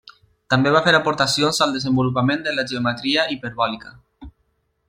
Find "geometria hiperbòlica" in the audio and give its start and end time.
2.75-3.97